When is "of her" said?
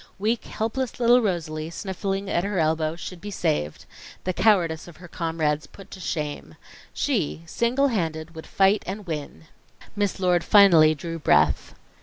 4.87-5.07